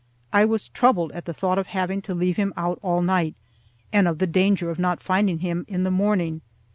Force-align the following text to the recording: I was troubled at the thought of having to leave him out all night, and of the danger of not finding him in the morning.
I 0.33 0.45
was 0.45 0.69
troubled 0.69 1.11
at 1.11 1.25
the 1.25 1.33
thought 1.35 1.59
of 1.59 1.67
having 1.67 2.01
to 2.01 2.15
leave 2.15 2.35
him 2.35 2.53
out 2.57 2.79
all 2.81 3.03
night, 3.03 3.35
and 3.93 4.07
of 4.07 4.17
the 4.17 4.25
danger 4.25 4.71
of 4.71 4.79
not 4.79 4.99
finding 4.99 5.41
him 5.45 5.63
in 5.67 5.83
the 5.83 5.91
morning. 5.91 6.41